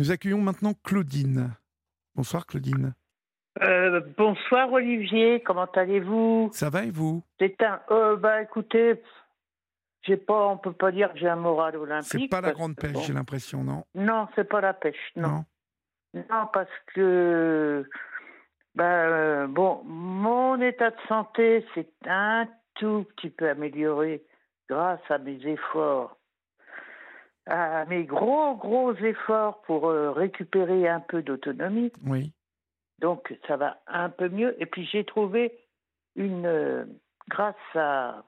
[0.00, 1.50] Nous accueillons maintenant Claudine.
[2.14, 2.94] Bonsoir Claudine.
[3.60, 6.48] Euh, bonsoir Olivier, comment allez-vous?
[6.54, 7.22] Ça va et vous?
[7.38, 7.82] C'est un.
[7.90, 9.02] Euh, bah écoutez,
[10.00, 12.08] j'ai pas, on peut pas dire que j'ai un moral olympique.
[12.08, 13.84] C'est pas la grande pêche, bon, j'ai l'impression, non?
[13.94, 15.44] Non, c'est pas la pêche, non.
[16.14, 16.24] Non.
[16.30, 17.86] Non, parce que.
[18.74, 24.24] Ben, euh, bon, mon état de santé s'est un tout petit peu amélioré
[24.66, 26.16] grâce à mes efforts,
[27.46, 31.92] à mes gros, gros efforts pour euh, récupérer un peu d'autonomie.
[32.06, 32.32] Oui.
[33.00, 34.60] Donc ça va un peu mieux.
[34.62, 35.58] Et puis j'ai trouvé
[36.16, 36.84] une, euh,
[37.28, 38.24] grâce à,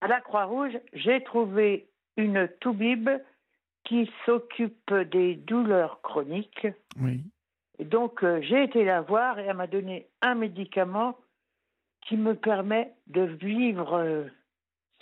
[0.00, 3.10] à la Croix-Rouge, j'ai trouvé une toubib
[3.84, 6.68] qui s'occupe des douleurs chroniques.
[7.00, 7.22] Oui.
[7.78, 11.16] Et donc euh, j'ai été la voir et elle m'a donné un médicament
[12.02, 14.26] qui me permet de vivre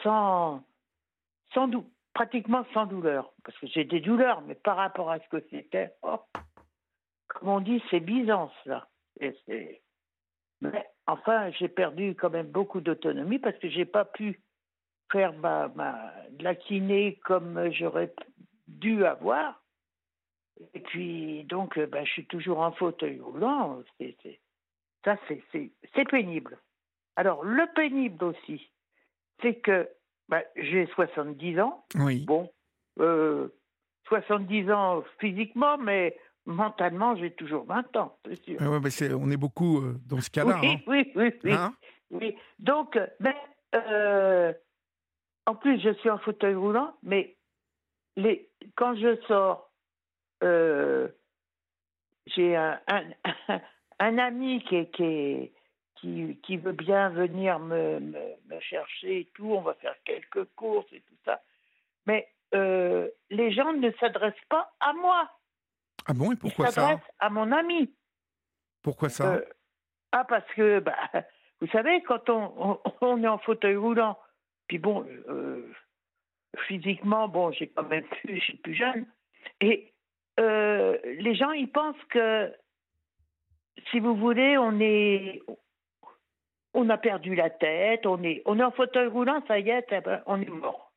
[0.03, 0.63] sans,
[1.55, 1.87] sans dou-
[2.19, 3.33] pratiquement sans douleur.
[3.45, 6.19] Parce que j'ai des douleurs, mais par rapport à ce que c'était, oh,
[7.29, 8.89] comme on dit, c'est Byzance, là.
[10.61, 14.41] Mais enfin, j'ai perdu quand même beaucoup d'autonomie parce que j'ai pas pu
[15.13, 18.13] faire ma, ma, de la kiné comme j'aurais
[18.67, 19.63] dû avoir.
[20.75, 23.81] Et puis, donc, euh, ben, je suis toujours en fauteuil roulant.
[25.05, 26.59] Ça, c'est pénible.
[27.15, 28.73] Alors, le pénible aussi,
[29.41, 29.89] c'est que
[30.29, 31.85] ben, j'ai 70 ans.
[31.97, 32.25] Oui.
[32.27, 32.51] Bon,
[33.01, 33.49] euh,
[34.09, 38.61] 70 ans physiquement, mais mentalement, j'ai toujours 20 ans, c'est sûr.
[38.61, 40.61] Ouais, ouais, bah, c'est- on est beaucoup euh, dans ce cas-là.
[40.63, 41.73] oui, oui, oui, oui, hein.
[41.73, 41.75] Hein
[42.11, 42.37] oui.
[42.59, 43.37] Donc, euh, mais,
[43.75, 44.53] euh,
[45.47, 47.37] en plus, je suis en fauteuil roulant, mais
[48.17, 49.71] les, quand je sors,
[50.43, 51.09] euh,
[52.27, 53.03] j'ai un, un,
[54.01, 55.53] un ami qui, est- qui, est-
[56.01, 59.53] qui, qui veut bien venir me, me, me chercher et tout.
[59.53, 61.43] On va faire quelques courses et tout ça.
[62.07, 65.31] Mais euh, les gens ne s'adressent pas à moi.
[66.07, 67.93] Ah bon, et pourquoi Ils ça s'adressent à mon ami.
[68.83, 69.45] Pourquoi ça Euh,
[70.13, 70.97] ah, parce que, bah,
[71.61, 74.19] vous savez, quand on, on, on est en fauteuil roulant,
[74.69, 75.71] puis bon, euh,
[76.67, 79.07] physiquement, bon, j'ai quand même plus, je suis plus jeune,
[79.61, 79.93] et
[80.41, 82.55] euh, les gens, ils pensent que,
[83.91, 85.43] si vous voulez, on est,
[86.79, 89.87] on a perdu la tête, on est, on est en fauteuil roulant, ça y est,
[89.91, 90.93] eh ben, on est mort.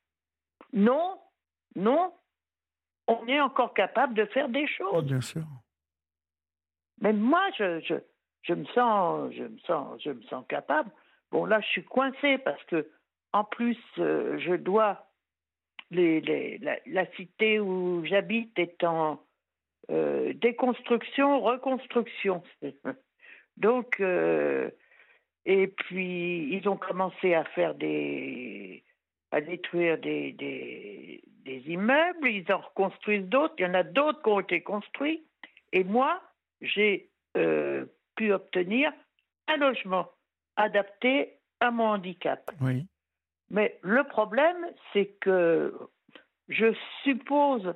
[0.72, 1.18] Non,
[1.74, 2.12] non,
[3.08, 4.92] on est encore capable de faire des choses.
[4.92, 5.42] Oh, Bien sûr.
[7.00, 7.94] Même moi, je, je,
[8.42, 10.90] je me sens, je me sens, je me sens capable.
[11.32, 12.88] Bon, là, je suis coincée parce que,
[13.32, 15.08] en plus, euh, je dois
[15.90, 19.20] les, les, la, la cité où j'habite est en
[19.90, 22.44] euh, déconstruction, reconstruction.
[23.56, 24.70] Donc, euh,
[25.44, 28.84] et puis ils ont commencé à faire des,
[29.30, 32.28] à détruire des, des, des immeubles.
[32.28, 33.54] Ils en reconstruisent d'autres.
[33.58, 35.24] Il y en a d'autres qui ont été construits.
[35.72, 36.22] Et moi,
[36.60, 38.92] j'ai euh, pu obtenir
[39.48, 40.08] un logement
[40.56, 42.50] adapté à mon handicap.
[42.60, 42.86] Oui.
[43.50, 45.74] Mais le problème, c'est que
[46.48, 47.74] je suppose,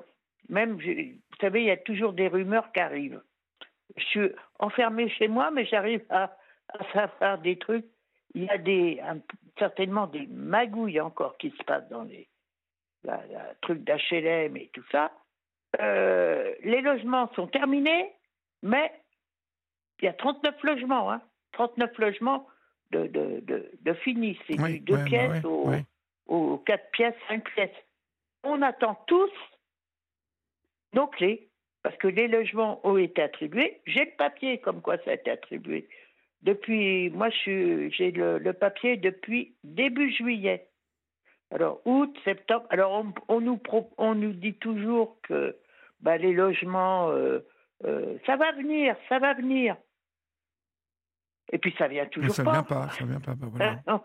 [0.49, 3.23] même, vous savez, il y a toujours des rumeurs qui arrivent.
[3.97, 6.37] Je suis enfermée chez moi, mais j'arrive à,
[6.69, 7.87] à faire, faire des trucs.
[8.35, 9.21] Il y a des, un-
[9.59, 12.29] certainement des magouilles encore qui se passent dans les
[13.05, 15.13] la, la truc d'HLM et tout ça.
[15.81, 18.13] Euh, les logements sont terminés,
[18.63, 18.93] mais
[20.01, 21.23] il y a 39 logements, hein,
[21.53, 22.47] 39 logements
[22.91, 24.39] de, de, de, de finis.
[24.47, 25.85] C'est Oui, du deux ouais, bah pièces ouais, ouais.
[26.27, 27.71] aux quatre pièces, cinq pièces.
[28.43, 29.31] On attend tous
[30.95, 31.49] nos clés,
[31.83, 33.81] parce que les logements ont été attribués.
[33.87, 35.89] J'ai le papier comme quoi ça a été attribué.
[36.43, 40.69] Depuis, moi, j'ai le, le papier depuis début juillet.
[41.51, 42.67] Alors, août, septembre.
[42.71, 45.57] Alors, on, on nous, pro- on nous dit toujours que
[46.01, 47.41] bah, les logements, euh,
[47.85, 49.77] euh, ça va venir, ça va venir.
[51.53, 52.53] Et puis, ça vient Mais toujours ça pas.
[52.53, 53.35] vient pas, ça vient pas.
[53.35, 53.81] bah voilà.
[53.87, 54.03] Ah.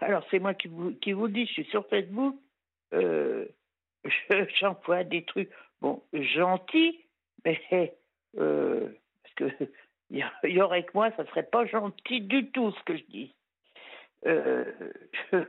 [0.00, 2.36] Alors, c'est moi qui vous, qui vous le dis, je suis sur Facebook,
[2.92, 3.46] euh,
[4.04, 5.50] je- j'envoie des trucs,
[5.80, 7.04] bon, gentils,
[7.44, 7.60] mais
[8.38, 8.88] euh,
[9.22, 9.64] parce que
[10.44, 13.34] il y, aurait que moi, ça serait pas gentil du tout ce que je dis.
[14.26, 14.64] Euh,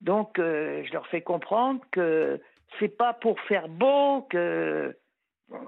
[0.00, 2.40] donc, euh, je leur fais comprendre que
[2.78, 4.96] c'est pas pour faire beau que
[5.52, 5.58] euh,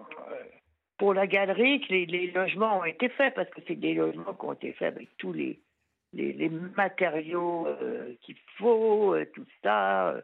[0.99, 4.45] pour la galerie que les, logements ont été faits, parce que c'est des logements qui
[4.45, 5.61] ont été faits avec tous les,
[6.77, 7.69] matériaux
[8.23, 10.15] qu'il faut, tout ça.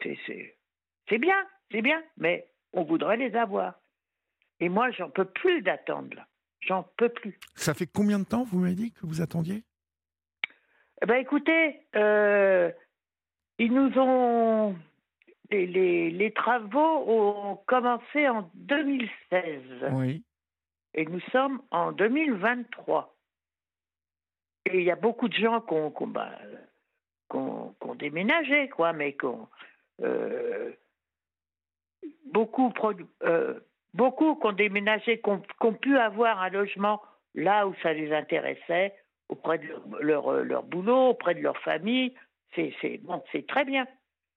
[0.00, 3.74] c'est bien, c'est bien, mais on voudrait les avoir.
[4.58, 6.26] Et moi, j'en peux plus d'attendre, là.
[6.66, 7.38] J'en peux plus.
[7.54, 9.62] Ça fait combien de temps, vous m'avez dit, que vous attendiez?
[11.02, 12.70] Eh ben, écoutez, euh,
[13.58, 14.76] ils nous ont.
[15.50, 20.24] les, les, les travaux ont commencé en 2016 Oui.
[20.94, 23.14] et nous sommes en 2023.
[24.68, 26.32] Et il y a beaucoup de gens ont, bah,
[27.30, 29.48] qui ont déménagé, quoi, mais qui ont,
[30.02, 30.72] euh,
[32.32, 33.60] beaucoup, produ- euh,
[33.96, 37.02] beaucoup qui ont déménagé, qui ont, pu avoir un logement
[37.34, 38.94] là où ça les intéressait,
[39.28, 39.66] auprès de
[40.00, 42.14] leur, boulot, auprès de leur famille.
[42.54, 43.86] C'est bon, très bien.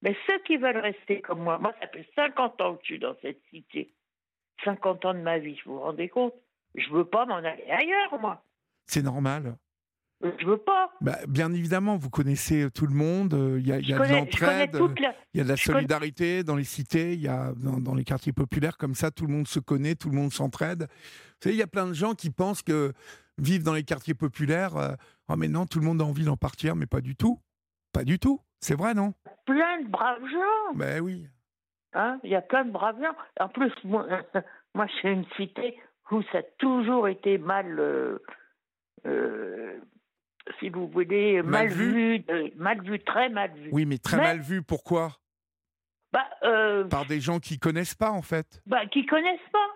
[0.01, 2.99] Mais ceux qui veulent rester comme moi, moi, ça fait 50 ans que je suis
[2.99, 3.93] dans cette cité.
[4.63, 6.33] 50 ans de ma vie, vous vous rendez compte?
[6.75, 8.43] Je veux pas m'en aller ailleurs, moi.
[8.85, 9.55] C'est normal.
[10.21, 10.91] Je veux pas.
[10.99, 13.33] Bah, bien évidemment, vous connaissez tout le monde.
[13.33, 15.15] euh, Il y a, il y Je a de connais, je l'entraide, la...
[15.33, 17.79] il y a de la je connais- solidarité dans les cités, il y a dans,
[17.79, 20.87] dans les quartiers populaires comme ça, tout le monde se connaît, tout le monde s'entraide.
[20.89, 22.91] Vous savez, il y a plein de gens qui pensent que
[23.37, 24.91] vivre dans les quartiers populaires, euh,
[25.29, 27.39] oh mais non, tout le monde a envie d'en partir, mais pas du tout.
[27.93, 28.41] Pas du tout.
[28.59, 29.13] C'est vrai, non?
[29.45, 30.75] Plein de braves gens.
[30.75, 31.27] Ben oui.
[31.93, 33.15] Hein il y a plein de braves gens.
[33.39, 34.05] En plus, moi,
[34.75, 35.77] moi c'est une cité
[36.11, 38.19] où ça a toujours été mal, euh,
[39.05, 39.77] euh,
[40.59, 43.69] si vous voulez, Mal mal, vu vu, de- mal vu, très mal vu.
[43.71, 44.61] Oui, mais très Mais- mal vu.
[44.63, 45.17] Pourquoi?
[46.11, 48.61] Bah, euh, Par des gens qui connaissent pas, en fait.
[48.65, 49.67] bah, qui connaissent pas.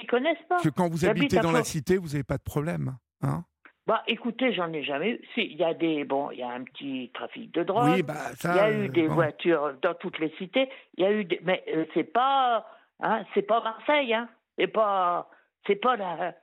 [0.00, 0.56] Qui connaissent pas.
[0.56, 2.96] Parce que quand vous habitez dans la cité, vous n'avez pas de problème.
[3.22, 3.44] Hein?
[3.86, 5.20] Bah, écoutez, j'en ai jamais eu.
[5.34, 7.90] Si, il y a des, bon, il y a un petit trafic de drogue.
[7.94, 8.52] oui, bah ça.
[8.52, 9.14] Il y a euh, eu des bon.
[9.14, 10.68] voitures dans toutes les cités.
[10.96, 12.66] Il y a eu des, mais euh, c'est pas,
[13.00, 14.28] hein, c'est pas Marseille, hein.
[14.58, 15.28] C'est pas,
[15.66, 16.34] c'est pas la,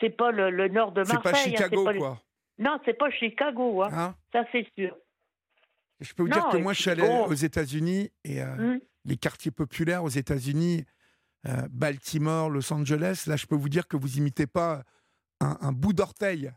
[0.00, 1.32] c'est pas le, le nord de C'est Marseille.
[1.32, 2.18] pas hein, Chicago, pas quoi.
[2.62, 3.90] Non, c'est pas Chicago, hein.
[3.92, 4.96] Hein Ça c'est sûr.
[6.00, 7.26] Je peux vous Non, dire que moi, je suis allé bon.
[7.26, 8.80] aux États-Unis et euh, Hum.
[9.04, 10.84] les quartiers populaires aux États-Unis,
[11.48, 14.82] euh, Baltimore, Los Angeles, là, je peux vous dire que vous imitez pas
[15.40, 16.52] un, un bout d'orteil.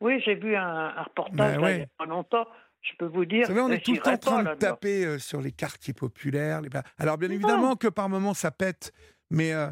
[0.00, 0.62] Oui, j'ai vu un,
[0.96, 2.46] un reportage Ben là, il y a pas longtemps.
[2.82, 3.42] Je peux vous dire.
[3.42, 4.68] Vous savez, on est tout le j'irai temps en train de là-dedans.
[4.68, 6.62] taper euh, sur les quartiers populaires.
[6.62, 8.92] les ba- Alors, bien évidemment que par moments, ça pète,
[9.30, 9.68] mais euh,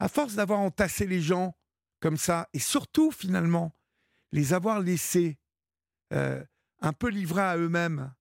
[0.00, 1.54] à force d'avoir entassé les gens
[2.00, 3.72] comme ça, et surtout, finalement,
[4.32, 5.38] les avoir laissés
[6.12, 6.42] euh,
[6.80, 8.12] un peu livrés à eux-mêmes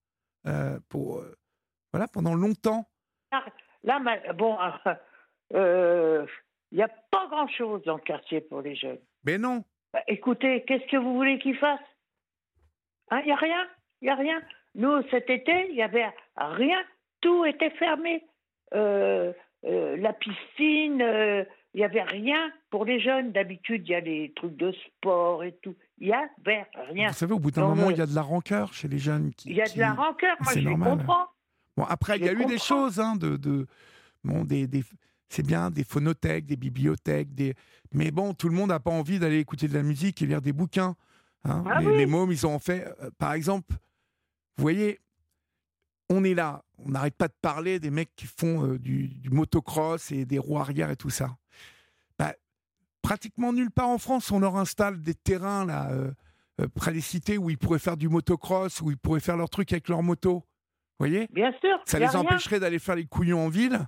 [0.46, 1.36] euh, pour, euh,
[1.94, 2.90] voilà, pendant longtemps,
[3.84, 4.58] Là, ma- bon,
[5.52, 6.28] il
[6.72, 9.00] n'y a pas grand-chose dans le quartier pour les jeunes.
[9.24, 9.64] mais non,
[9.94, 11.80] Bah, écoutez, qu'est-ce que vous voulez qu'ils fassent?
[13.12, 13.68] Il n'y a rien,
[14.02, 14.42] il n'y a rien.
[14.76, 16.84] Nous, cet été, il n'y avait rien,
[17.22, 18.26] tout était fermé.
[18.74, 21.46] La piscine,
[21.78, 23.32] il n'y avait rien pour les jeunes.
[23.34, 25.76] D'habitude, il y a les trucs de sport et tout.
[26.00, 27.10] Il n'y avait rien.
[27.10, 28.98] Vous savez, au bout d'un moment, le- il y a de la rancœur chez les
[28.98, 29.32] jeunes.
[29.36, 30.98] Qui, Il y a de la rancœur, moi je les normal.
[30.98, 31.26] comprends.
[31.78, 33.68] Bon, après, il y a eu des choses, hein, de, de
[34.24, 34.84] bon, des, des-
[35.30, 37.54] c'est bien, des phonothèques, des bibliothèques, des,
[37.94, 40.42] mais bon, tout le monde n'a pas envie d'aller écouter de la musique et lire
[40.42, 40.96] des bouquins.
[41.44, 41.64] hein.
[41.70, 41.98] Ah les, oui.
[41.98, 43.72] les mômes, ils ont fait, euh, par exemple,
[44.58, 45.00] vous voyez,
[46.10, 49.30] on est là, on n'arrête pas de parler des mecs qui font euh, du, du
[49.30, 51.38] motocross et des roues arrière et tout ça.
[52.18, 52.34] Bah,
[53.02, 56.12] pratiquement nulle part en France, on leur installe des terrains là, euh,
[56.62, 59.50] euh, près des cités où ils pourraient faire du motocross, où ils pourraient faire leur
[59.50, 60.36] truc avec leur moto.
[61.00, 61.28] Vous voyez?
[61.32, 61.78] Bien sûr.
[61.86, 62.20] ça les rien.
[62.22, 63.80] empêcherait d'aller faire les couillons en ville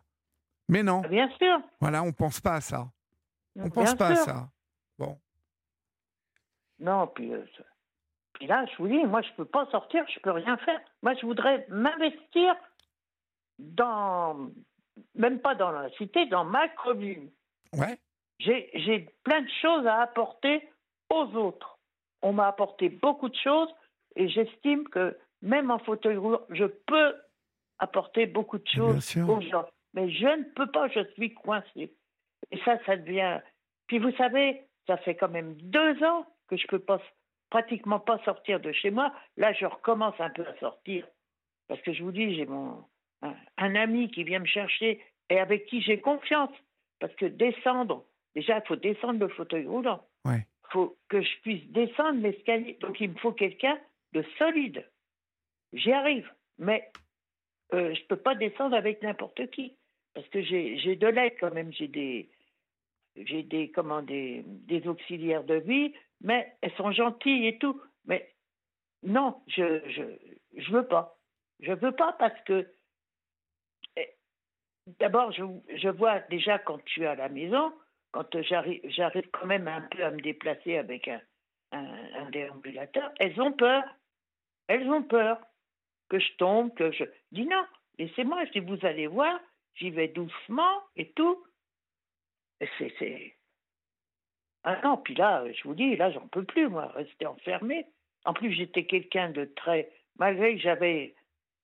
[0.68, 1.60] Mais non, Bien sûr.
[1.80, 2.92] voilà, on pense pas à ça.
[3.56, 4.50] On Bien pense pas à ça.
[5.00, 5.20] Bon,
[6.80, 7.32] Non, puis,
[8.40, 10.80] puis là, je vous dis, moi, je peux pas sortir, je peux rien faire.
[11.04, 12.56] Moi, je voudrais m'investir
[13.60, 14.50] dans,
[15.14, 17.30] même pas dans la cité, dans ma commune.
[17.78, 17.98] ouais.
[18.40, 20.70] J'ai plein de choses à apporter
[21.10, 21.78] aux autres.
[22.22, 23.68] On m'a apporté beaucoup de choses
[24.16, 27.16] et j'estime que même en fauteuil roulant, je peux
[27.80, 29.66] apporter beaucoup de choses aux gens.
[29.94, 31.94] Mais je ne peux pas, je suis coincée.
[32.52, 33.42] Et ça, ça devient.
[33.88, 37.02] Puis vous savez, ça fait quand même deux ans que je peux pas,
[37.50, 39.14] pratiquement pas sortir de chez moi.
[39.38, 41.08] Là, je recommence un peu à sortir.
[41.68, 42.84] Parce que je vous dis, j'ai mon
[43.22, 46.52] un, un ami qui vient me chercher et avec qui j'ai confiance.
[47.00, 50.06] Parce que descendre, déjà, il faut descendre le fauteuil roulant.
[50.26, 50.46] Ouais.
[50.68, 52.78] Il faut que je puisse descendre l'escalier.
[52.82, 53.80] Donc, il me faut quelqu'un
[54.14, 54.86] de solide.
[55.74, 56.30] J'y arrive.
[56.58, 56.90] Mais
[57.74, 59.76] euh, je ne peux pas descendre avec n'importe qui.
[60.14, 61.72] Parce que j'ai j'ai de l'aide quand même.
[61.72, 62.30] J'ai des,
[63.16, 67.82] j'ai des, comment, des, des auxiliaires de vie, mais elles sont gentilles et tout.
[68.06, 68.34] Mais
[69.04, 70.04] non, je je,
[70.58, 71.18] je veux pas.
[71.60, 72.68] Je veux pas parce que
[73.98, 74.10] eh,
[75.00, 75.44] d'abord, je,
[75.76, 77.74] je vois déjà quand je suis à la maison,
[78.12, 81.22] quand j'arrive, j'arrive quand même un peu à me déplacer avec un,
[81.72, 83.84] un, un déambulateur, elles ont peur.
[84.68, 85.40] Elles ont peur
[86.10, 87.66] que je tombe, que je dis non,
[87.98, 89.40] laissez-moi, je dis vous allez voir,
[89.76, 91.44] j'y vais doucement et tout.
[92.78, 93.36] C'est.
[94.64, 97.86] Ah non, puis là, je vous dis, là, j'en peux plus, moi, rester enfermé.
[98.26, 99.90] En plus, j'étais quelqu'un de très.
[100.18, 101.16] Malgré que j'avais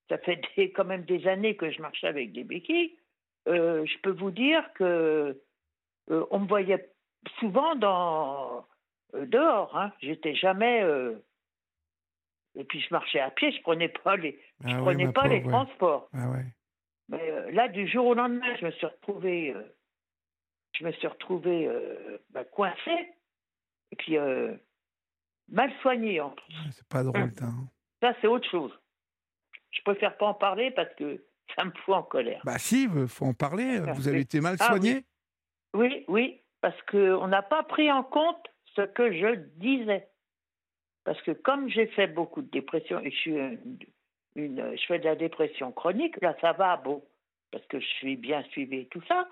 [0.09, 0.41] ça fait
[0.75, 2.95] quand même des années que je marche avec des béquilles.
[3.47, 5.39] Euh, je peux vous dire que
[6.11, 6.89] euh, on me voyait
[7.39, 8.65] souvent dans
[9.13, 9.75] dehors.
[9.77, 9.91] Hein.
[10.01, 10.83] J'étais jamais.
[12.55, 13.51] et puis je marchais à pied.
[13.51, 14.39] Je prenais pas les.
[14.65, 16.09] je ah prenais pas les transports.
[16.13, 16.45] Ah ouais.
[17.07, 19.55] Mais là, du jour au lendemain, je me suis retrouvée.
[20.77, 21.69] Je me suis retrouvée
[22.29, 23.13] bah, coincée.
[23.91, 24.17] Et puis
[25.49, 26.53] mal soignée en plus.
[26.71, 27.67] C'est pas drôle, hein.
[28.01, 28.71] Ça, c'est autre chose.
[29.71, 32.41] Je préfère pas en parler parce que ça me fout en colère.
[32.45, 33.79] Bah si, il faut en parler.
[33.93, 35.05] Vous avez été mal ah soigné
[35.73, 36.05] oui.
[36.07, 40.07] oui, parce qu'on n'a pas pris en compte ce que je disais.
[41.03, 43.35] Parce que comme j'ai fait beaucoup de dépression, et je, suis
[44.35, 47.03] une, je fais de la dépression chronique, là ça va, bon,
[47.51, 49.27] parce que je suis bien suivie et tout ça,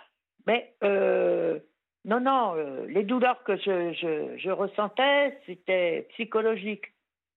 [0.45, 1.59] mais euh,
[2.05, 6.93] non, non, euh, les douleurs que je, ressentais, c'était psychologique.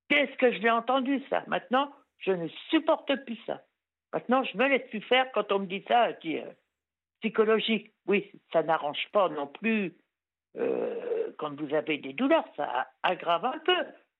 [0.08, 1.44] Qu'est-ce que je l'ai entendu ça?
[1.46, 3.62] Maintenant, je ne supporte plus ça.
[4.12, 6.08] Maintenant, je me laisse plus faire quand on me dit ça.
[6.24, 6.52] Euh,
[7.20, 9.94] psychologique, oui, ça n'arrange pas non plus
[11.38, 13.76] quand vous avez des douleurs, ça aggrave un peu.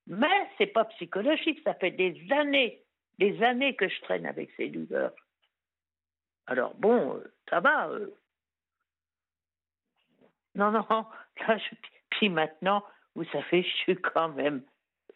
[0.07, 2.83] Mais c'est pas psychologique, ça fait des années,
[3.19, 5.15] des années que je traîne avec ces douleurs.
[6.47, 7.91] Alors bon, ça va.
[10.59, 11.77] Non, non, là, je...
[12.11, 12.83] puis maintenant,
[13.15, 14.63] vous savez, je suis quand même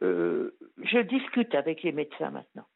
[0.02, 2.66] euh, je discute avec les médecins maintenant.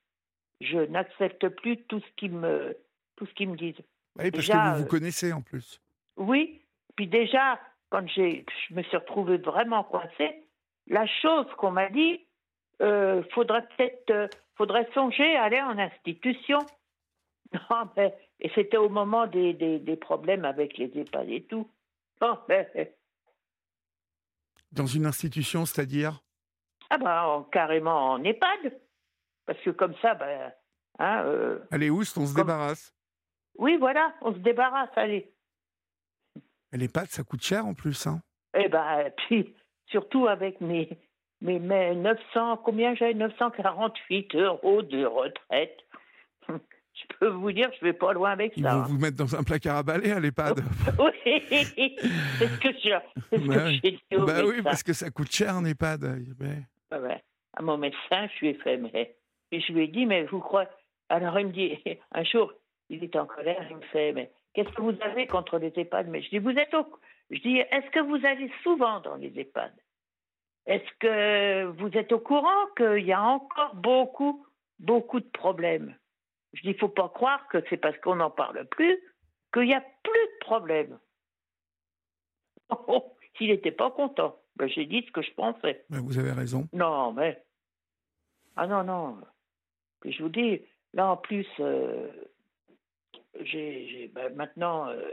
[0.60, 2.76] Je n'accepte plus tout ce qu'ils me,
[3.16, 3.80] tout ce qu'ils me disent.
[4.18, 5.80] Oui, parce que vous vous euh, connaissez en plus.
[6.16, 6.62] Oui,
[6.96, 7.58] puis déjà,
[7.90, 10.44] quand j'ai, je me suis retrouvée vraiment coincée,
[10.86, 12.20] la chose qu'on m'a dit,
[12.82, 16.58] euh, faudrait peut-être, euh, faudrait songer à aller en institution.
[17.70, 21.70] Non, mais, et c'était au moment des, des, des, problèmes avec les EHPAD et tout.
[22.24, 22.96] Non, mais,
[24.72, 26.22] Dans une institution, c'est-à-dire?
[26.88, 28.80] Ah ben, carrément en EHPAD.
[29.44, 30.50] Parce que comme ça, ben...
[30.98, 32.94] Hein, euh, allez, où on se débarrasse?
[33.58, 35.34] Oui, voilà, on se débarrasse, allez.
[36.72, 38.22] Et l'EHPAD, ça coûte cher en plus, hein?
[38.54, 39.54] Eh ben, puis,
[39.88, 40.88] surtout avec mes,
[41.42, 43.12] mes, mes 900, combien j'ai?
[43.12, 45.78] 948 euros de retraite.
[47.10, 48.60] Je peux vous dire, je vais pas loin avec ça.
[48.60, 50.60] Ils vont vous mettre dans un placard à balai à l'EHPAD.
[50.98, 52.90] oui, c'est ce que j'ai
[53.46, 54.00] bah, dit.
[54.12, 56.24] Bah oui, parce que ça coûte cher en EHPAD.
[57.56, 59.16] À mon médecin, je lui ai fait, mais.
[59.50, 60.68] Et je lui ai dit, mais vous croyez.
[61.08, 61.78] Alors il me dit,
[62.12, 62.52] un jour,
[62.88, 66.08] il est en colère, il me fait, mais qu'est-ce que vous avez contre les EHPAD?
[66.08, 66.86] Mais je dis, vous êtes au.
[67.30, 69.72] Je dis, est-ce que vous allez souvent dans les EHPAD?
[70.66, 74.46] Est-ce que vous êtes au courant qu'il y a encore beaucoup,
[74.78, 75.94] beaucoup de problèmes?
[76.54, 78.98] Je dis, il ne faut pas croire que c'est parce qu'on n'en parle plus
[79.52, 80.98] qu'il n'y a plus de problèmes.
[82.88, 84.40] Oh, s'il n'était pas content.
[84.56, 85.84] Ben, j'ai dit ce que je pensais.
[85.90, 86.66] Ben, vous avez raison.
[86.72, 87.42] Non, mais.
[88.56, 89.18] Ah non, non.
[90.04, 90.62] je vous dis,
[90.94, 92.10] là en plus, euh,
[93.40, 95.10] j'ai, ben, maintenant, euh,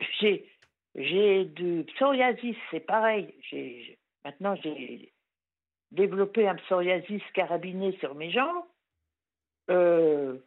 [0.20, 0.50] j'ai,
[0.94, 3.34] j'ai du psoriasis, c'est pareil.
[3.50, 5.12] J'ai, maintenant, j'ai
[5.90, 8.64] développé un psoriasis carabiné sur mes jambes.
[9.70, 10.38] Euh,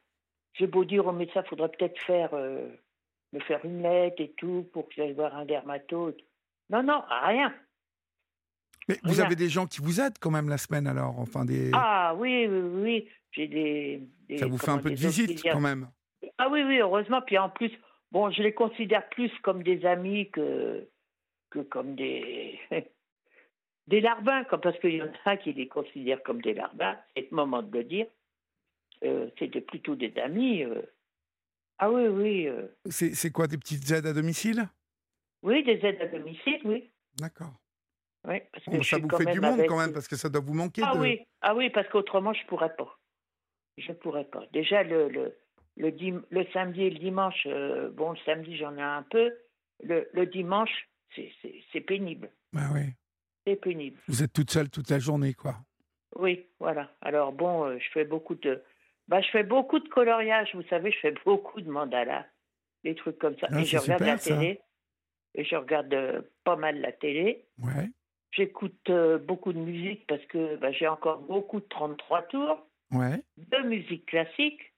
[0.57, 4.67] j'ai beau dire au médecin, il faudrait peut-être faire, me faire une lettre et tout
[4.73, 6.21] pour que j'aille voir un dermatologue.
[6.69, 7.53] Non, non, rien.
[8.87, 11.71] Mais vous avez des gens qui vous aident quand même la semaine alors enfin des...
[11.73, 13.09] Ah oui, oui, oui.
[13.31, 15.89] J'ai des, Ça vous fait un peu de visite quand même
[16.37, 17.21] Ah oui, oui, heureusement.
[17.21, 17.71] Puis en plus,
[18.11, 20.87] bon, je les considère plus comme des amis que,
[21.49, 22.59] que comme des,
[23.87, 27.35] des larbins, parce qu'il y en a qui les considèrent comme des larbins, c'est le
[27.35, 28.07] moment de le dire.
[29.03, 30.63] Euh, C'était plutôt des amis.
[30.63, 30.81] Euh.
[31.79, 32.47] Ah oui, oui.
[32.47, 32.67] Euh.
[32.89, 34.67] C'est quoi, des petites aides à domicile?
[35.43, 36.89] Oui, des aides à domicile, oui.
[37.19, 37.53] D'accord.
[38.27, 40.53] Oui, parce que ça vous fait du monde quand même, parce que ça doit vous
[40.53, 40.81] manquer.
[40.83, 41.21] Ah, oui.
[41.41, 42.99] ah oui, parce qu'autrement, je ne pourrais pas.
[43.77, 44.45] Je ne pourrais pas.
[44.51, 45.37] Déjà, le, le,
[45.77, 45.93] le,
[46.29, 49.31] le, samedi et le dimanche, euh, bon, le samedi, j'en ai un peu.
[49.83, 52.29] Le, le dimanche, c'est pénible.
[52.51, 52.93] Bah oui.
[53.45, 53.97] C'est pénible.
[54.07, 55.55] Vous êtes toute seule toute la journée, quoi.
[56.15, 56.91] Oui, voilà.
[57.01, 58.61] Alors bon, euh, je fais beaucoup de...
[59.07, 62.25] Bah, je fais beaucoup de coloriage, vous savez, je fais beaucoup de mandalas,
[62.83, 63.47] des trucs comme ça.
[63.51, 64.61] Ah, et je regarde la télé.
[65.35, 67.45] Et je regarde euh, pas mal la télé.
[67.59, 67.89] Ouais.
[68.31, 72.67] J'écoute euh, beaucoup de musique parce que bah, j'ai encore beaucoup de 33 tours.
[72.91, 73.21] Ouais.
[73.37, 74.73] De musique classique.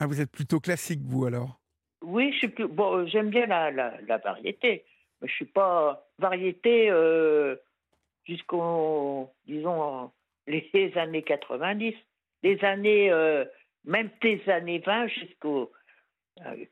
[0.00, 1.60] Ah, vous êtes plutôt classique, vous, alors?
[2.02, 2.66] Oui, je suis plus...
[2.66, 4.84] bon, euh, j'aime bien la, la, variété.
[5.20, 6.90] Mais je suis pas variété
[8.24, 10.10] jusqu'au, disons,
[10.46, 11.94] les années 90.
[12.42, 13.10] Les années,
[13.84, 15.72] même des années 20 jusqu'au.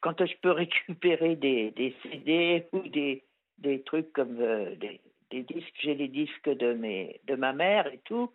[0.01, 3.25] quand je peux récupérer des, des CD ou des,
[3.59, 4.37] des trucs comme
[4.77, 8.33] des, des disques, j'ai les disques de, mes, de ma mère et tout.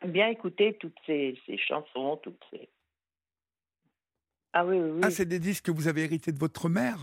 [0.00, 2.68] J'aime bien écouter toutes ces, ces chansons, toutes ces.
[4.52, 5.00] Ah oui, oui.
[5.02, 6.98] Ah, c'est des disques que vous avez hérités de votre mère?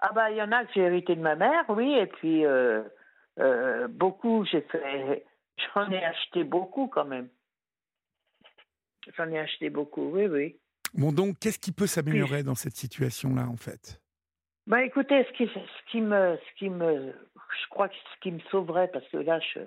[0.00, 2.44] Ah bah il y en a que j'ai hérité de ma mère, oui, et puis
[2.44, 2.82] euh,
[3.38, 5.24] euh, beaucoup, j'ai fait,
[5.74, 7.28] j'en ai acheté beaucoup quand même.
[9.16, 10.56] J'en ai acheté beaucoup, oui, oui.
[10.94, 14.00] Bon, donc, qu'est-ce qui peut s'améliorer dans cette situation-là, en fait?
[14.66, 18.32] Bah écoutez, ce qui, ce qui me, ce qui me, je crois que ce qui
[18.32, 19.60] me sauverait, parce que là, je,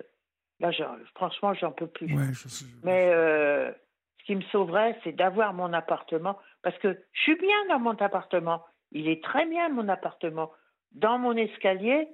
[0.58, 0.82] là, je,
[1.14, 2.12] franchement, j'en peux plus.
[2.14, 3.70] Ouais, je Mais euh,
[4.18, 6.38] ce qui me sauverait, c'est d'avoir mon appartement.
[6.62, 8.64] Parce que je suis bien dans mon appartement.
[8.90, 10.50] Il est très bien, mon appartement.
[10.92, 12.08] Dans mon escalier,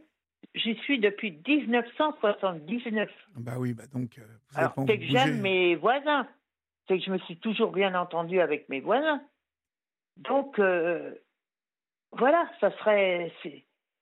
[0.54, 3.08] j'y suis depuis 1979.
[3.36, 6.26] Bah oui, bah donc, euh, vous avez Alors, c'est que j'aime mes voisins.
[6.86, 9.22] C'est que je me suis toujours bien entendue avec mes voisins.
[10.16, 11.14] Donc, euh,
[12.12, 13.32] voilà, ça serait.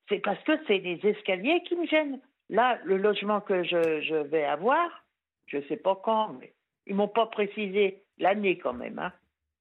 [0.08, 2.20] C'est parce que c'est les escaliers qui me gênent.
[2.48, 5.04] Là, le logement que je, je vais avoir,
[5.46, 6.52] je ne sais pas quand, mais
[6.86, 8.98] ils m'ont pas précisé l'année quand même.
[8.98, 9.12] Hein.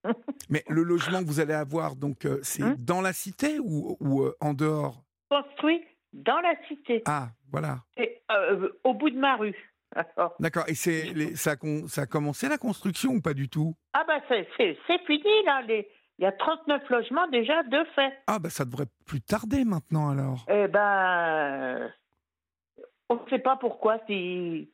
[0.49, 2.75] Mais le logement que vous allez avoir, donc, euh, c'est Hein?
[2.79, 5.03] dans la cité ou, ou, euh, en dehors?
[5.29, 7.77] Construit dans la cité, Ah, voilà.
[7.97, 8.19] et,
[8.83, 9.55] au bout de ma rue.
[10.39, 10.63] D'accord.
[10.67, 11.55] Et c'est les- ça,
[11.87, 13.75] ça a commencé la construction ou pas du tout?
[13.93, 14.47] Ah ben c'est
[15.05, 15.61] fini là.
[15.67, 15.87] Les,
[16.19, 18.13] il y a 39 logements déjà de fait.
[18.27, 20.45] Ah, bah ça devrait plus tarder maintenant alors.
[20.49, 21.91] Eh ben,
[23.09, 24.71] on ne sait pas pourquoi si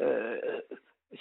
[0.00, 0.40] euh,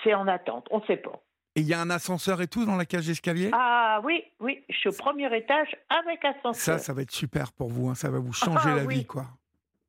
[0.04, 0.68] c'est en attente.
[0.72, 1.22] On ne sait pas.
[1.58, 3.50] Et il y a un ascenseur et tout dans la cage d'escalier?
[3.54, 6.80] Ah oui, oui, je suis au premier étage avec Ça, ascenseur.
[6.80, 7.90] ça va être super pour vous.
[7.90, 8.96] hein, Ça va vous changer Ah, la oui.
[8.96, 9.26] vie, quoi.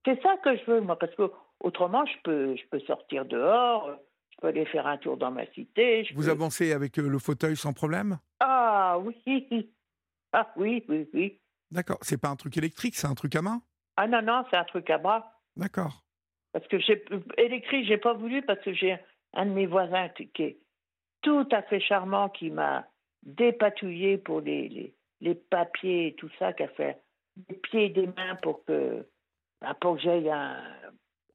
[0.04, 1.28] C'est ça que je veux, moi, parce que
[1.60, 3.90] autrement, je peux, je peux sortir dehors,
[4.30, 6.04] je peux aller faire un tour dans ma cité.
[6.04, 8.18] je Vous peux- avancez avec euh, le fauteuil sans problème?
[8.40, 9.14] Ah oui,
[10.32, 11.40] ah oui, oui, oui.
[11.70, 11.98] D'accord.
[12.02, 13.60] C'est pas un truc électrique, c'est un truc à main?
[13.96, 15.32] Ah non, non, c'est un truc à bras.
[15.56, 16.04] D'accord.
[16.52, 17.04] Parce que j'ai
[17.38, 18.96] électrique, j'ai pas voulu parce que j'ai
[19.34, 20.58] un de mes voisins qui qui est
[21.22, 22.86] tout à fait charmant qui m'a
[23.25, 26.98] dépatouillé pour les, les, les papiers et tout ça, qui a fait
[27.36, 29.06] des pieds et des mains pour que
[29.60, 30.62] bah, pour que j'aille un-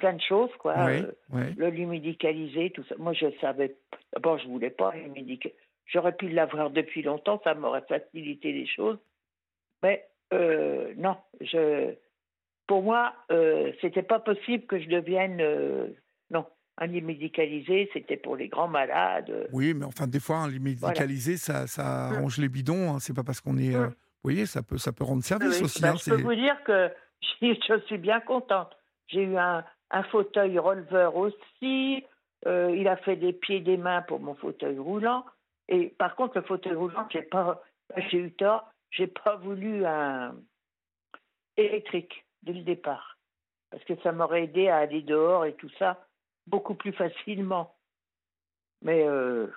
[0.02, 0.74] plein de choses quoi.
[0.86, 1.54] oui, Euh, oui.
[1.58, 2.96] le lit médicalisé, tout ça.
[2.98, 3.76] Moi je savais
[4.14, 5.56] d'abord je voulais pas le médicalisé.
[5.86, 8.98] J'aurais pu l'avoir depuis longtemps, ça m'aurait facilité les choses.
[9.84, 11.94] Mais euh, non, je
[12.68, 15.88] pour moi, euh, c'était pas possible que je devienne euh,
[16.30, 16.46] non
[16.78, 17.90] un lit médicalisé.
[17.94, 19.50] C'était pour les grands malades.
[19.52, 22.14] Oui, mais enfin, des fois, un lit médicalisé, ça, ça Mm.
[22.16, 22.94] arrange les bidons.
[22.94, 23.00] hein.
[23.00, 23.76] C'est pas parce qu'on est.
[23.76, 23.96] euh, Mm.
[24.24, 25.82] Vous voyez, ça peut, ça peut rendre service Oui, aussi.
[25.82, 26.90] ben, hein, je peux vous dire que
[27.42, 28.72] je suis bien contente.
[29.08, 32.06] J'ai eu un, un fauteuil releveur aussi.
[32.48, 35.26] Euh, il a fait des pieds et des mains pour mon fauteuil roulant.
[35.68, 37.62] Et par contre, le fauteuil roulant, j'ai pas,
[38.10, 38.68] j'ai eu tort.
[38.90, 40.36] J'ai pas voulu un
[41.58, 43.18] électrique dès le départ,
[43.70, 46.06] parce que ça m'aurait aidé à aller dehors et tout ça
[46.48, 47.76] beaucoup plus facilement.
[48.82, 49.48] Mais euh,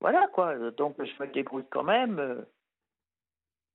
[0.00, 0.56] voilà quoi.
[0.72, 2.18] Donc je me débrouille quand même.
[2.18, 2.42] euh.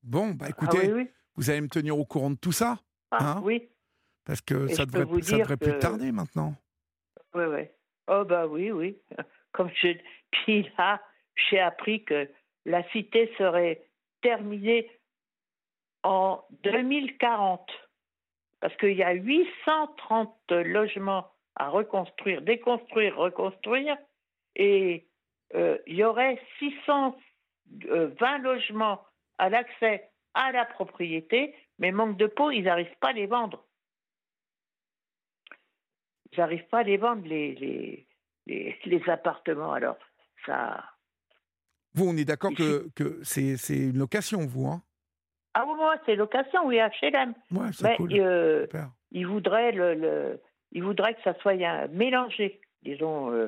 [0.04, 1.10] Bon, bah Ah écoutez, oui, oui.
[1.36, 2.80] vous allez me tenir au courant de tout ça,
[3.12, 3.42] Ah, Hein?
[3.44, 3.70] oui.
[4.28, 6.54] Parce que Et ça devrait, ça devrait plus tarder maintenant.
[7.34, 7.62] Oui, oui.
[8.08, 8.98] Oh, bah oui, oui.
[9.54, 9.98] Comme je.
[10.32, 11.02] Puis là,
[11.50, 12.30] j'ai appris que
[12.66, 13.88] la cité serait
[14.22, 14.92] terminée
[16.04, 17.72] en 2040.
[18.60, 23.96] Parce qu'il y a 830 logements à reconstruire, déconstruire, reconstruire.
[24.56, 25.08] Et
[25.56, 29.06] euh, il y aurait 620 logements
[29.38, 33.67] à l'accès à la propriété, mais manque de peau, ils n'arrivent pas à les vendre.
[36.32, 38.08] Ils n'arrivent pas à les vendre, les, les,
[38.46, 39.74] les, les appartements.
[39.74, 39.98] Alors,
[40.46, 40.84] ça.
[41.94, 44.82] Vous, on est d'accord que, que c'est, c'est une location, vous, hein?
[45.54, 47.34] Ah, oui, moi, c'est location, oui, HLM.
[47.52, 48.14] Ouais, c'est Mais cool.
[48.14, 48.92] euh, Super.
[49.12, 50.42] il voudrait le, le-
[50.74, 53.32] il voudrait que ça soit un- mélangé, disons.
[53.32, 53.48] euh,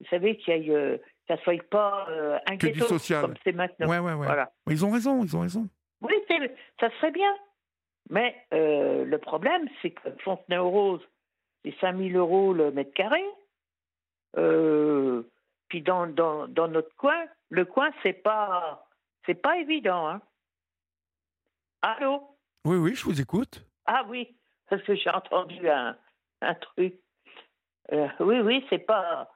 [0.00, 2.86] vous savez qu'il y ait, euh, que ça soit pas euh, un Que du ghetto
[2.86, 3.22] social.
[3.22, 3.88] comme c'est maintenant.
[3.88, 4.26] Ouais, ouais, ouais.
[4.26, 4.52] Voilà.
[4.70, 5.68] Ils ont raison, ils ont raison.
[6.02, 7.34] Oui, c'est- ça serait bien.
[8.10, 11.02] Mais euh, le problème, c'est que Fontenay-aux-Roses,
[11.64, 13.24] c'est 5000 euros le mètre carré.
[14.36, 15.22] Euh,
[15.68, 18.86] puis dans, dans, dans notre coin, le coin, c'est pas,
[19.26, 20.08] c'est pas évident.
[20.08, 20.20] Hein.
[21.82, 22.22] Allô?
[22.64, 23.64] Oui, oui, je vous écoute.
[23.86, 24.36] Ah oui,
[24.68, 25.96] parce que j'ai entendu un,
[26.42, 26.94] un truc.
[27.92, 29.30] Euh, oui, oui, c'est pas.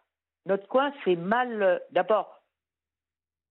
[0.46, 1.82] Notre coin, c'est mal.
[1.90, 2.42] D'abord,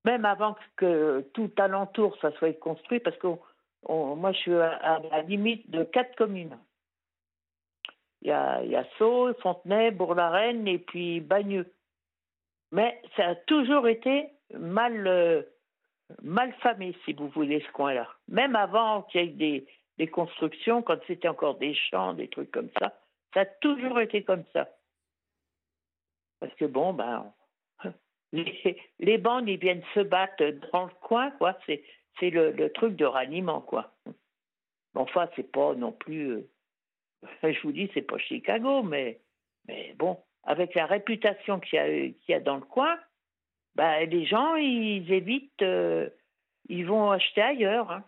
[0.05, 3.27] même avant que tout alentour, ça soit construit, parce que
[3.83, 6.57] on- moi, je suis à, à la limite de quatre communes.
[8.21, 11.73] Il y a, Sceaux, Fontenay, Bourg-la-Reine et puis Bagneux.
[12.71, 15.41] Mais ça a toujours été mal, euh,
[16.21, 18.07] mal famé, si vous voulez, ce coin-là.
[18.27, 22.51] Même avant qu'il y ait des, des constructions, quand c'était encore des champs, des trucs
[22.51, 22.93] comme ça,
[23.33, 24.69] ça a toujours été comme ça.
[26.39, 27.33] Parce que bon, ben,
[28.31, 31.57] les, les bandes, ils viennent se battre dans le coin, quoi.
[31.65, 31.83] C'est,
[32.29, 33.93] le, le truc de ralliement, quoi.
[34.93, 36.29] Enfin, c'est pas non plus.
[36.33, 36.49] euh,
[37.43, 39.19] je vous dis, c'est pas Chicago, mais,
[39.67, 42.97] mais bon, avec la réputation qu'il y a, qu'il y a dans le coin,
[43.75, 45.61] bah, les gens, ils évitent.
[45.61, 46.09] euh,
[46.69, 47.91] ils vont acheter ailleurs.
[47.91, 48.03] hein.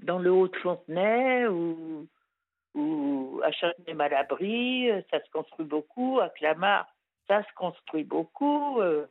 [0.00, 2.08] Dans le Haut-de-Fontenay ou,
[2.74, 6.20] ou à Châtenay-Malabry, ça se construit beaucoup.
[6.20, 6.88] À Clamart,
[7.28, 8.80] ça se construit beaucoup.
[8.80, 9.06] euh.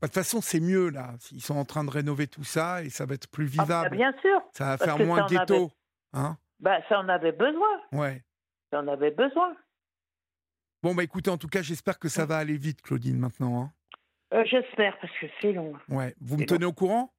[0.00, 1.14] Bah, De toute façon, c'est mieux là.
[1.32, 3.64] Ils sont en train de rénover tout ça et ça va être plus Ah, bah,
[3.64, 3.96] vivable.
[3.96, 5.70] bien sûr, ça va faire moins ghetto.
[6.16, 6.36] Hein?
[6.60, 7.80] Bah, ça en avait besoin.
[7.92, 8.22] ouais.
[8.72, 9.54] Ça en avait besoin.
[10.82, 13.62] Bon, bah écoutez, en tout cas, j'espère que ça va aller vite, Claudine, maintenant.
[13.62, 13.72] hein.
[14.34, 15.74] Euh, J'espère, parce que c'est long.
[15.88, 16.14] Ouais.
[16.20, 17.12] Vous me tenez au courant?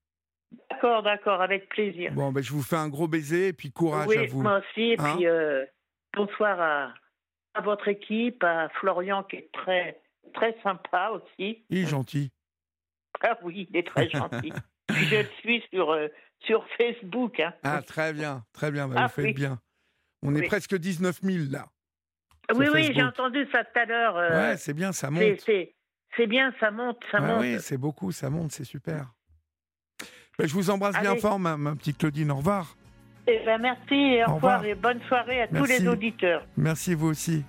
[0.70, 2.12] D'accord, d'accord, avec plaisir.
[2.14, 4.42] Bon, bah, je vous fais un gros baiser et puis courage oui, à vous.
[4.42, 4.82] moi aussi.
[4.92, 5.16] Et Hein?
[5.16, 5.66] puis, euh,
[6.14, 6.94] bonsoir à,
[7.54, 10.02] à votre équipe, à Florian qui est très,
[10.34, 11.64] très sympa aussi.
[11.70, 12.32] Il est gentil.
[13.22, 14.52] Ah oui, il est très gentil.
[14.90, 16.08] Je le suis sur, euh,
[16.46, 17.40] sur Facebook.
[17.40, 17.54] Hein.
[17.64, 18.88] Ah, très bien, très bien.
[18.88, 19.34] bah, Ah, vous faites oui.
[19.34, 19.60] bien.
[20.24, 21.66] On est presque 19 000 là.
[22.56, 24.18] oui, oui, j'ai entendu ça tout à l'heure.
[24.18, 25.22] euh, ouais, c'est bien, ça monte.
[25.46, 27.42] c'est bien, ça monte, ça Ouais, monte.
[27.42, 29.14] oui, c'est beaucoup, ça monte, c'est super.
[30.40, 32.32] Bah, je vous embrasse bien fort, ma, ma petite Claudine.
[32.32, 32.76] Au revoir.
[33.28, 34.66] Eh ben, merci et au, Au revoir revoir.
[34.66, 36.46] et bonne soirée à tous les auditeurs.
[36.56, 37.44] Merci vous aussi.